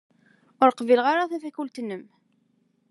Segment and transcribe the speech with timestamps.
[0.63, 2.03] Ur qbileɣ ara tafakult-nnem.